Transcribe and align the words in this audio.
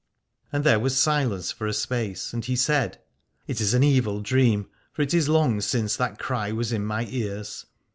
And 0.51 0.63
there 0.63 0.79
was 0.79 0.97
silence 0.99 1.51
for 1.51 1.67
a 1.67 1.73
space, 1.75 2.33
and 2.33 2.43
he 2.43 2.55
said: 2.55 2.99
It 3.45 3.61
is 3.61 3.75
an 3.75 3.83
evil 3.83 4.19
dream, 4.19 4.67
for 4.91 5.03
it 5.03 5.13
is 5.13 5.29
long 5.29 5.61
since 5.61 5.95
that 5.95 6.17
cry 6.17 6.51
was 6.51 6.71
in 6.73 6.83
my 6.83 7.05
ears. 7.07 7.67